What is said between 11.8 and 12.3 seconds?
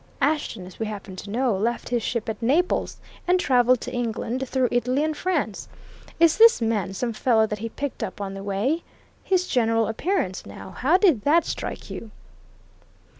you?"